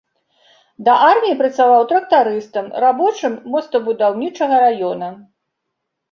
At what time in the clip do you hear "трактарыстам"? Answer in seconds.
1.91-2.65